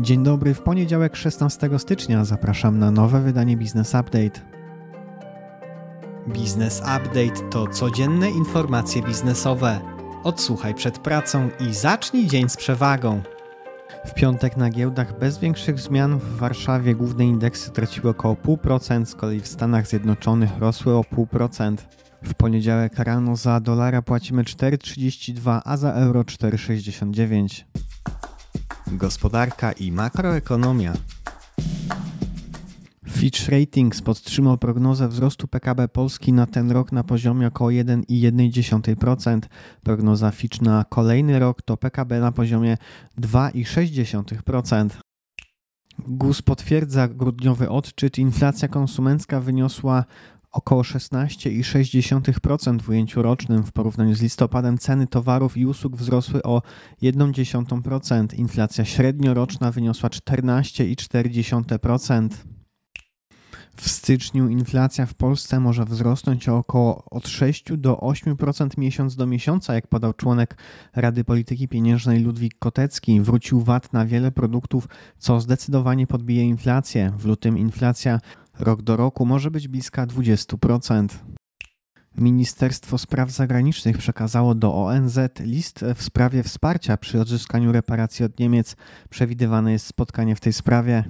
[0.00, 4.40] Dzień dobry, w poniedziałek 16 stycznia zapraszam na nowe wydanie Business Update.
[6.26, 9.80] Business Update to codzienne informacje biznesowe.
[10.24, 13.22] Odsłuchaj przed pracą i zacznij dzień z przewagą.
[14.06, 19.14] W piątek na giełdach bez większych zmian w Warszawie główne indeksy traciły około 0,5%, z
[19.14, 21.76] kolei w Stanach Zjednoczonych rosły o 0,5%.
[22.22, 27.64] W poniedziałek rano za dolara płacimy 4,32, a za euro 4,69.
[28.86, 30.92] Gospodarka i makroekonomia.
[33.08, 39.40] Fitch Ratings podtrzymał prognozę wzrostu PKB Polski na ten rok na poziomie około 1,1%.
[39.82, 42.76] Prognoza Fitch na kolejny rok to PKB na poziomie
[43.20, 44.88] 2,6%.
[45.98, 48.18] GUS potwierdza grudniowy odczyt.
[48.18, 50.04] Inflacja konsumencka wyniosła
[50.52, 53.62] około 16,6% w ujęciu rocznym.
[53.62, 56.62] W porównaniu z listopadem ceny towarów i usług wzrosły o
[57.02, 58.38] 1,1%.
[58.38, 62.28] Inflacja średnioroczna wyniosła 14,4%.
[63.76, 69.26] W styczniu inflacja w Polsce może wzrosnąć o około od 6 do 8% miesiąc do
[69.26, 70.56] miesiąca, jak podał członek
[70.94, 73.20] Rady Polityki Pieniężnej Ludwik Kotecki.
[73.20, 74.88] Wrócił VAT na wiele produktów,
[75.18, 77.12] co zdecydowanie podbije inflację.
[77.18, 78.20] W lutym inflacja
[78.58, 81.08] rok do roku może być bliska 20%.
[82.18, 88.76] Ministerstwo Spraw Zagranicznych przekazało do ONZ list w sprawie wsparcia przy odzyskaniu reparacji od Niemiec.
[89.10, 91.04] Przewidywane jest spotkanie w tej sprawie.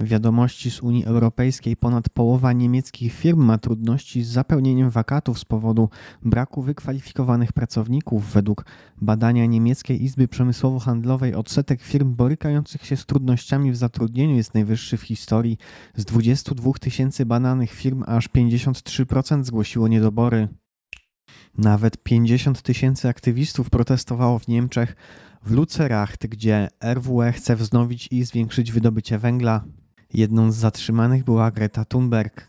[0.00, 5.88] Wiadomości z Unii Europejskiej ponad połowa niemieckich firm ma trudności z zapełnieniem wakatów z powodu
[6.22, 8.32] braku wykwalifikowanych pracowników.
[8.32, 8.64] Według
[9.00, 15.02] badania niemieckiej Izby Przemysłowo-Handlowej odsetek firm borykających się z trudnościami w zatrudnieniu jest najwyższy w
[15.02, 15.58] historii.
[15.96, 20.48] Z 22 tysięcy badanych firm aż 53% zgłosiło niedobory.
[21.58, 24.96] Nawet 50 tysięcy aktywistów protestowało w Niemczech
[25.42, 29.64] w Luceracht, gdzie RWE chce wznowić i zwiększyć wydobycie węgla.
[30.14, 32.48] Jedną z zatrzymanych była Greta Thunberg.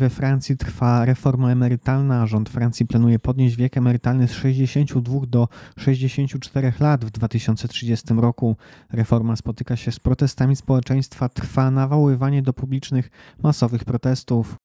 [0.00, 5.48] We Francji trwa reforma emerytalna, rząd Francji planuje podnieść wiek emerytalny z 62 do
[5.78, 8.56] 64 lat w 2030 roku.
[8.92, 13.10] Reforma spotyka się z protestami społeczeństwa, trwa nawoływanie do publicznych,
[13.42, 14.56] masowych protestów.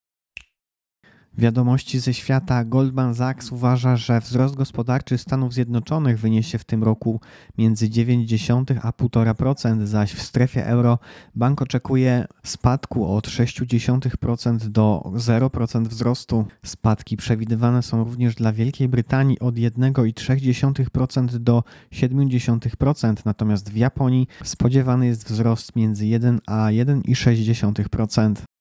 [1.38, 7.22] Wiadomości ze świata Goldman Sachs uważa, że wzrost gospodarczy Stanów Zjednoczonych wyniesie w tym roku
[7.58, 11.00] między 0,9 a 1,5%, zaś w strefie euro
[11.36, 16.46] bank oczekuje spadku od 0,6% do 0% wzrostu.
[16.66, 21.64] Spadki przewidywane są również dla Wielkiej Brytanii od 1,3% do
[21.94, 28.55] 0,7%, natomiast w Japonii spodziewany jest wzrost między 1 a 1,6%.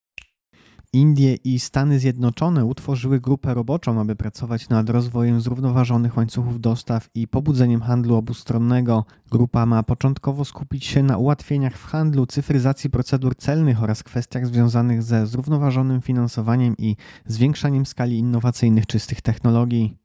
[0.94, 7.28] Indie i Stany Zjednoczone utworzyły grupę roboczą, aby pracować nad rozwojem zrównoważonych łańcuchów dostaw i
[7.28, 9.04] pobudzeniem handlu obustronnego.
[9.30, 15.02] Grupa ma początkowo skupić się na ułatwieniach w handlu, cyfryzacji procedur celnych oraz kwestiach związanych
[15.02, 16.96] ze zrównoważonym finansowaniem i
[17.26, 19.96] zwiększaniem skali innowacyjnych czystych technologii.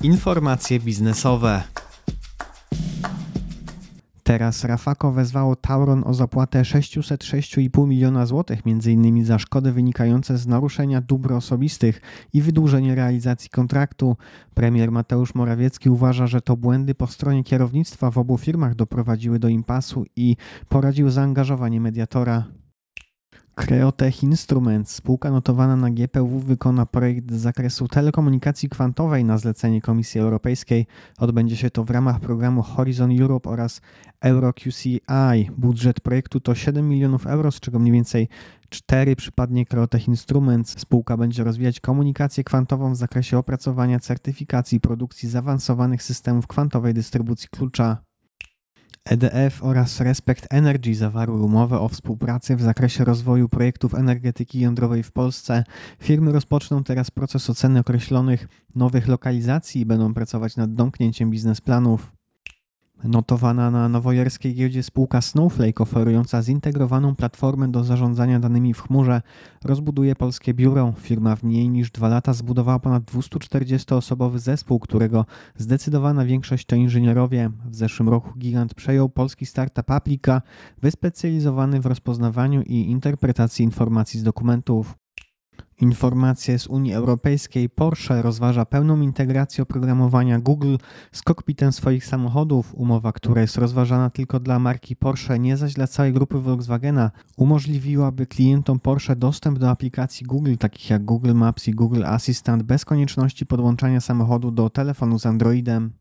[0.00, 1.62] Informacje biznesowe.
[4.28, 9.24] Teraz Rafako wezwało Tauron o zapłatę 606,5 miliona złotych, m.in.
[9.24, 12.00] za szkody wynikające z naruszenia dóbr osobistych
[12.32, 14.16] i wydłużenie realizacji kontraktu.
[14.54, 19.48] Premier Mateusz Morawiecki uważa, że to błędy po stronie kierownictwa w obu firmach doprowadziły do
[19.48, 20.36] impasu i
[20.68, 22.44] poradził zaangażowanie mediatora.
[23.58, 30.20] Creotech Instruments, spółka notowana na GPW, wykona projekt z zakresu telekomunikacji kwantowej na zlecenie Komisji
[30.20, 30.86] Europejskiej.
[31.18, 33.80] Odbędzie się to w ramach programu Horizon Europe oraz
[34.20, 35.00] EuroQCI.
[35.56, 38.28] Budżet projektu to 7 milionów euro, z czego mniej więcej
[38.68, 40.78] 4 przypadnie Creotech Instruments.
[40.78, 48.07] Spółka będzie rozwijać komunikację kwantową w zakresie opracowania certyfikacji produkcji zaawansowanych systemów kwantowej dystrybucji klucza.
[49.08, 55.12] EDF oraz Respect Energy zawarły umowę o współpracy w zakresie rozwoju projektów energetyki jądrowej w
[55.12, 55.64] Polsce.
[56.00, 62.17] Firmy rozpoczną teraz proces oceny określonych nowych lokalizacji i będą pracować nad domknięciem biznesplanów.
[63.04, 69.22] Notowana na nowojerskiej giełdzie spółka Snowflake oferująca zintegrowaną platformę do zarządzania danymi w chmurze
[69.64, 70.92] rozbuduje polskie biuro.
[70.96, 77.50] Firma w mniej niż dwa lata zbudowała ponad 240-osobowy zespół, którego zdecydowana większość to inżynierowie.
[77.70, 80.42] W zeszłym roku gigant przejął polski startup Aplika,
[80.82, 84.94] wyspecjalizowany w rozpoznawaniu i interpretacji informacji z dokumentów.
[85.80, 87.68] Informacje z Unii Europejskiej.
[87.68, 90.76] Porsche rozważa pełną integrację oprogramowania Google
[91.12, 92.74] z kokpitem swoich samochodów.
[92.74, 98.26] Umowa, która jest rozważana tylko dla marki Porsche, nie zaś dla całej grupy Volkswagena, umożliwiłaby
[98.26, 103.46] klientom Porsche dostęp do aplikacji Google, takich jak Google Maps i Google Assistant, bez konieczności
[103.46, 105.97] podłączania samochodu do telefonu z Androidem.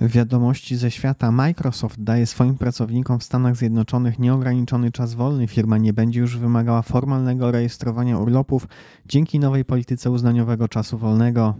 [0.00, 5.46] Wiadomości ze świata Microsoft daje swoim pracownikom w Stanach Zjednoczonych nieograniczony czas wolny.
[5.46, 8.68] Firma nie będzie już wymagała formalnego rejestrowania urlopów
[9.06, 11.54] dzięki nowej polityce uznaniowego czasu wolnego.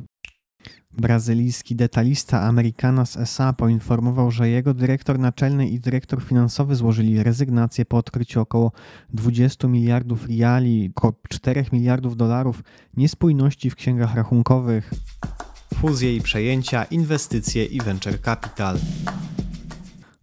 [0.92, 3.52] Brazylijski detalista Americanas S.A.
[3.52, 8.72] poinformował, że jego dyrektor naczelny i dyrektor finansowy złożyli rezygnację po odkryciu około
[9.12, 12.62] 20 miliardów riali, około 4 miliardów dolarów
[12.96, 14.90] niespójności w księgach rachunkowych.
[15.74, 18.78] Fuzje i przejęcia, inwestycje i venture capital.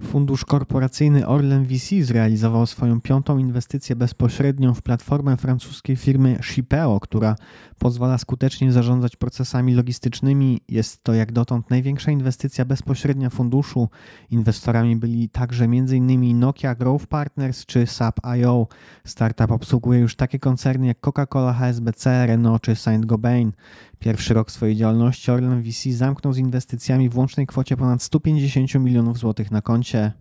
[0.03, 7.35] Fundusz korporacyjny Orlen VC zrealizował swoją piątą inwestycję bezpośrednią w platformę francuskiej firmy Shipeo, która
[7.79, 10.61] pozwala skutecznie zarządzać procesami logistycznymi.
[10.69, 13.89] Jest to jak dotąd największa inwestycja bezpośrednia funduszu.
[14.29, 16.39] Inwestorami byli także m.in.
[16.39, 18.67] Nokia Growth Partners czy SAP.io.
[19.05, 23.51] Startup obsługuje już takie koncerny jak Coca-Cola, HSBC, Renault czy Saint-Gobain.
[24.03, 29.17] Pierwszy rok swojej działalności Orlen VC zamknął z inwestycjami w łącznej kwocie ponad 150 milionów
[29.17, 30.11] złotych na koncie.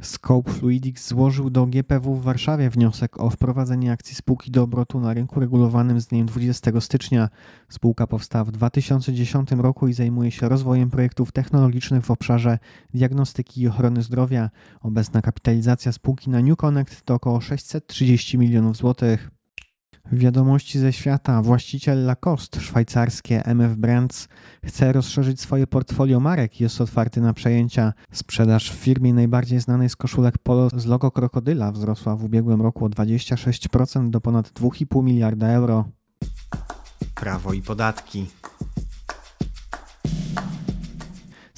[0.00, 5.14] Scope Fluidics złożył do GPW w Warszawie wniosek o wprowadzenie akcji spółki do obrotu na
[5.14, 7.28] rynku regulowanym z dniem 20 stycznia.
[7.68, 12.58] Spółka powstała w 2010 roku i zajmuje się rozwojem projektów technologicznych w obszarze
[12.94, 14.50] diagnostyki i ochrony zdrowia.
[14.80, 19.41] Obecna kapitalizacja spółki na New Connect to około 630 milionów złotych.
[20.12, 21.42] Wiadomości ze świata.
[21.42, 24.28] Właściciel Lacoste, szwajcarskie MF Brands,
[24.64, 27.92] chce rozszerzyć swoje portfolio marek i jest otwarty na przejęcia.
[28.12, 32.84] Sprzedaż w firmie najbardziej znanej z koszulek polo z logo krokodyla wzrosła w ubiegłym roku
[32.84, 35.84] o 26% do ponad 2,5 miliarda euro.
[37.14, 38.26] Prawo i podatki.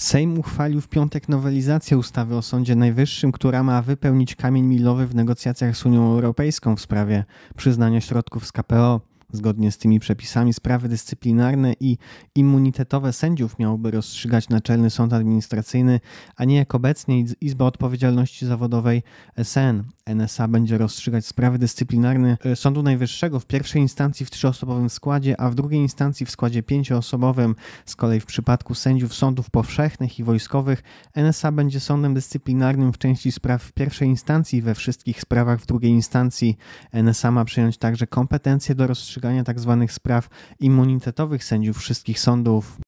[0.04, 5.14] Sejm uchwalił w piątek nowelizację ustawy o Sądzie Najwyższym, która ma wypełnić kamień milowy w
[5.14, 7.24] negocjacjach z Unią Europejską w sprawie
[7.56, 9.00] przyznania środków z KPO.
[9.34, 11.98] Zgodnie z tymi przepisami sprawy dyscyplinarne i
[12.34, 16.00] immunitetowe sędziów miałby rozstrzygać Naczelny Sąd Administracyjny,
[16.36, 19.02] a nie jak obecnie Izba Odpowiedzialności Zawodowej
[19.42, 19.84] SN.
[20.06, 25.50] NSA będzie rozstrzygać sprawy dyscyplinarne e, Sądu Najwyższego w pierwszej instancji w trzyosobowym składzie, a
[25.50, 27.54] w drugiej instancji w składzie pięcioosobowym.
[27.86, 30.82] Z kolei w przypadku sędziów sądów powszechnych i wojskowych
[31.14, 35.90] NSA będzie sądem dyscyplinarnym w części spraw w pierwszej instancji, we wszystkich sprawach w drugiej
[35.90, 36.56] instancji.
[36.92, 39.76] NSA ma przyjąć także kompetencje do rozstrzygania tzw.
[39.80, 40.28] Tak spraw
[40.60, 42.78] immunitetowych sędziów wszystkich sądów.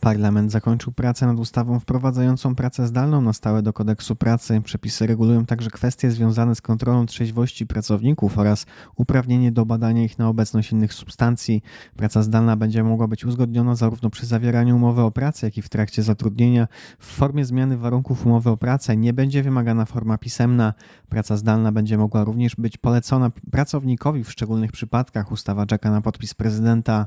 [0.00, 4.60] Parlament zakończył pracę nad ustawą wprowadzającą pracę zdalną na stałe do kodeksu pracy.
[4.64, 8.66] Przepisy regulują także kwestie związane z kontrolą trzeźwości pracowników oraz
[8.96, 11.62] uprawnienie do badania ich na obecność innych substancji.
[11.96, 15.68] Praca zdalna będzie mogła być uzgodniona zarówno przy zawieraniu umowy o pracę, jak i w
[15.68, 16.68] trakcie zatrudnienia.
[16.98, 20.74] W formie zmiany warunków umowy o pracę nie będzie wymagana forma pisemna.
[21.08, 25.32] Praca zdalna będzie mogła również być polecona pracownikowi w szczególnych przypadkach.
[25.32, 27.06] Ustawa czeka na podpis prezydenta.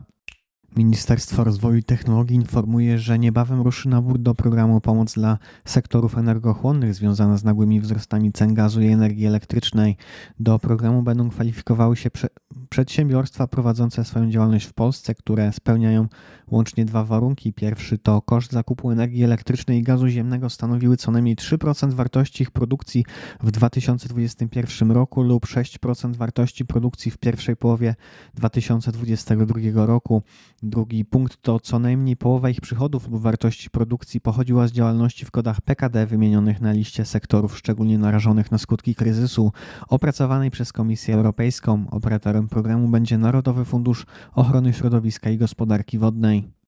[0.77, 6.93] Ministerstwo Rozwoju i Technologii informuje, że niebawem ruszy nabór do programu Pomoc dla sektorów energochłonnych
[6.93, 9.97] związana z nagłymi wzrostami cen gazu i energii elektrycznej.
[10.39, 12.27] Do programu będą kwalifikowały się prze
[12.69, 16.07] przedsiębiorstwa prowadzące swoją działalność w Polsce, które spełniają
[16.47, 17.53] łącznie dwa warunki.
[17.53, 22.51] Pierwszy to koszt zakupu energii elektrycznej i gazu ziemnego stanowiły co najmniej 3% wartości ich
[22.51, 23.05] produkcji
[23.43, 27.95] w 2021 roku lub 6% wartości produkcji w pierwszej połowie
[28.33, 30.23] 2022 roku.
[30.65, 35.31] Drugi punkt to co najmniej połowa ich przychodów lub wartości produkcji pochodziła z działalności w
[35.31, 39.51] kodach PKD wymienionych na liście sektorów szczególnie narażonych na skutki kryzysu
[39.87, 41.85] opracowanej przez Komisję Europejską.
[41.91, 46.62] Operatorem programu będzie Narodowy Fundusz Ochrony Środowiska i Gospodarki Wodnej.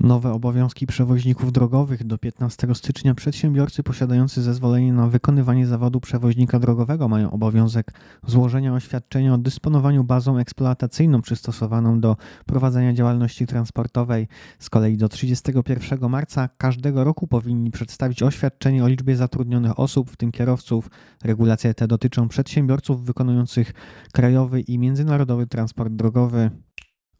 [0.00, 7.08] Nowe obowiązki przewoźników drogowych do 15 stycznia przedsiębiorcy posiadający zezwolenie na wykonywanie zawodu przewoźnika drogowego
[7.08, 7.92] mają obowiązek
[8.26, 14.28] złożenia oświadczenia o dysponowaniu bazą eksploatacyjną przystosowaną do prowadzenia działalności transportowej.
[14.58, 20.16] Z kolei do 31 marca każdego roku powinni przedstawić oświadczenie o liczbie zatrudnionych osób, w
[20.16, 20.90] tym kierowców.
[21.24, 23.72] Regulacje te dotyczą przedsiębiorców wykonujących
[24.12, 26.50] krajowy i międzynarodowy transport drogowy.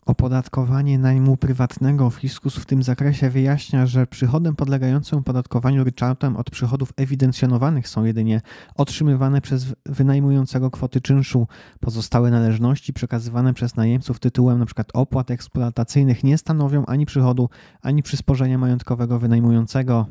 [0.09, 6.93] Opodatkowanie najmu prywatnego fiskus w tym zakresie wyjaśnia, że przychodem podlegającym opodatkowaniu ryczałtem od przychodów
[6.97, 8.41] ewidencjonowanych są jedynie
[8.75, 11.47] otrzymywane przez wynajmującego kwoty czynszu.
[11.81, 14.85] Pozostałe należności przekazywane przez najemców tytułem np.
[14.95, 17.49] opłat eksploatacyjnych nie stanowią ani przychodu,
[17.83, 20.07] ani przysporzenia majątkowego wynajmującego.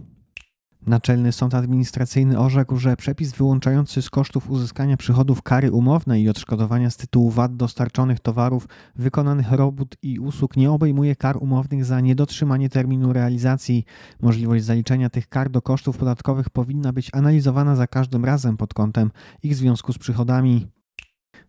[0.88, 6.90] Naczelny Sąd Administracyjny orzekł, że przepis wyłączający z kosztów uzyskania przychodów kary umowne i odszkodowania
[6.90, 12.70] z tytułu VAT dostarczonych towarów, wykonanych robót i usług nie obejmuje kar umownych za niedotrzymanie
[12.70, 13.86] terminu realizacji.
[14.22, 19.12] Możliwość zaliczenia tych kar do kosztów podatkowych powinna być analizowana za każdym razem pod kątem
[19.44, 20.77] ich związku z przychodami.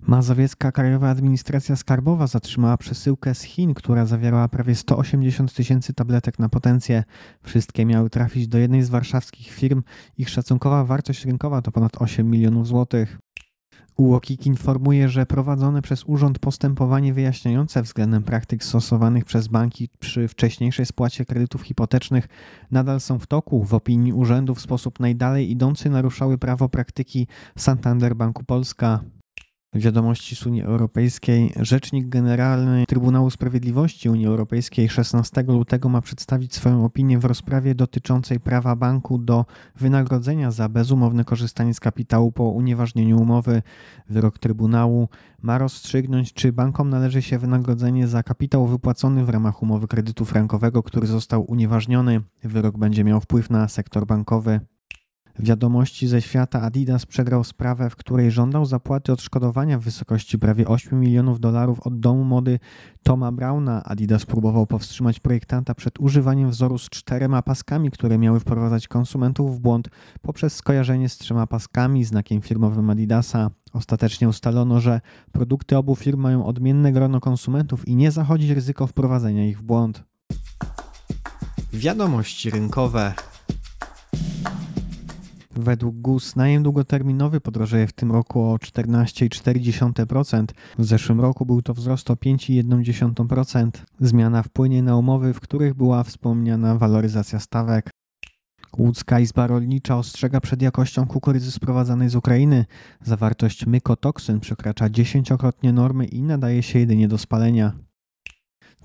[0.01, 6.49] Mazowiecka Krajowa Administracja Skarbowa zatrzymała przesyłkę z Chin, która zawierała prawie 180 tysięcy tabletek na
[6.49, 7.05] potencję.
[7.43, 9.83] Wszystkie miały trafić do jednej z warszawskich firm.
[10.19, 13.19] Ich szacunkowa wartość rynkowa to ponad 8 milionów złotych.
[13.97, 20.87] UOKiK informuje, że prowadzone przez urząd postępowanie wyjaśniające względem praktyk stosowanych przez banki przy wcześniejszej
[20.87, 22.29] spłacie kredytów hipotecznych
[22.71, 23.65] nadal są w toku.
[23.65, 27.27] W opinii urzędu w sposób najdalej idący naruszały prawo praktyki
[27.57, 29.01] Santander Banku Polska.
[29.75, 31.53] Wiadomości z Unii Europejskiej.
[31.57, 38.41] Rzecznik Generalny Trybunału Sprawiedliwości Unii Europejskiej 16 lutego ma przedstawić swoją opinię w rozprawie dotyczącej
[38.41, 39.45] prawa banku do
[39.77, 43.63] wynagrodzenia za bezumowne korzystanie z kapitału po unieważnieniu umowy.
[44.09, 45.09] Wyrok Trybunału
[45.43, 50.83] ma rozstrzygnąć, czy bankom należy się wynagrodzenie za kapitał wypłacony w ramach umowy kredytu frankowego,
[50.83, 52.21] który został unieważniony.
[52.45, 54.61] Wyrok będzie miał wpływ na sektor bankowy.
[55.39, 61.01] Wiadomości ze świata Adidas przegrał sprawę, w której żądał zapłaty odszkodowania w wysokości prawie 8
[61.01, 62.59] milionów dolarów od domu mody
[63.03, 63.85] Toma Browna.
[63.85, 69.61] Adidas próbował powstrzymać projektanta przed używaniem wzoru z czterema paskami, które miały wprowadzać konsumentów w
[69.61, 69.89] błąd
[70.23, 73.51] poprzez skojarzenie z trzema paskami, znakiem firmowym Adidasa.
[73.73, 75.01] Ostatecznie ustalono, że
[75.33, 80.05] produkty obu firm mają odmienne grono konsumentów i nie zachodzi ryzyko wprowadzenia ich w błąd.
[81.73, 83.15] Wiadomości rynkowe.
[85.61, 90.45] Według GUS najem długoterminowy podrożeje w tym roku o 14,4%.
[90.79, 93.71] W zeszłym roku był to wzrost o 5,1%.
[94.01, 97.91] Zmiana wpłynie na umowy, w których była wspomniana waloryzacja stawek.
[98.79, 102.65] Łódzka Izba Rolnicza ostrzega przed jakością kukurydzy sprowadzanej z Ukrainy.
[103.03, 107.88] Zawartość mykotoksyn przekracza dziesięciokrotnie normy i nadaje się jedynie do spalenia.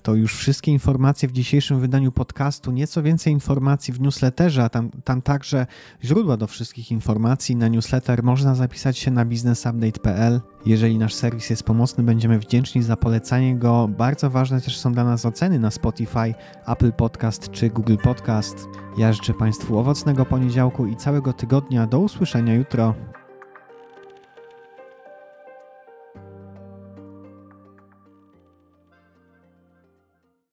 [0.04, 2.72] To już wszystkie informacje w dzisiejszym wydaniu podcastu.
[2.72, 5.68] Nieco więcej informacji w newsletterze, a tam, tam także
[6.04, 7.56] źródła do wszystkich informacji.
[7.56, 10.42] Na newsletter można zapisać się na businessupdate.pl.
[10.66, 13.90] Jeżeli nasz serwis jest pomocny, będziemy wdzięczni za polecanie go.
[13.98, 16.34] Bardzo ważne też są dla nas oceny na Spotify,
[16.68, 18.68] Apple Podcast czy Google Podcast.
[18.98, 21.88] Ja życzę Państwu owocnego poniedziałku i całego tygodnia.
[21.88, 22.96] Do usłyszenia jutro.